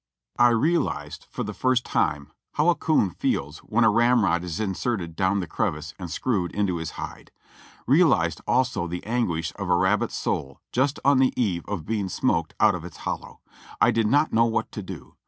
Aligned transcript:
I 0.39 0.47
realized 0.49 1.27
for 1.29 1.43
the 1.43 1.53
first 1.53 1.85
time 1.85 2.31
452 2.55 2.57
JOHNNY 2.57 2.57
REB 2.57 2.71
AND 3.09 3.19
BILLY 3.19 3.33
YANK 3.33 3.37
how 3.37 3.45
a 3.45 3.45
coon 3.45 3.53
feels 3.53 3.57
when 3.59 3.83
a 3.83 3.89
ramrod 3.91 4.43
is 4.43 4.59
inserted 4.59 5.15
down 5.15 5.39
the 5.41 5.45
crevice 5.45 5.93
and 5.99 6.09
screwed 6.09 6.51
into 6.53 6.77
his 6.77 6.91
hide; 6.97 7.29
reaHzed 7.87 8.41
also 8.47 8.87
the 8.87 9.05
anguish 9.05 9.53
of 9.57 9.69
a 9.69 9.75
rabbit's 9.75 10.15
soul 10.15 10.59
just 10.71 10.99
on 11.05 11.19
the 11.19 11.31
eve 11.39 11.63
of 11.67 11.85
being 11.85 12.09
smoked 12.09 12.55
out 12.59 12.73
of 12.73 12.83
its 12.83 12.97
hollow. 12.97 13.41
I 13.79 13.91
did 13.91 14.07
not 14.07 14.33
know 14.33 14.45
what 14.45 14.71
to 14.71 14.81
do. 14.81 15.17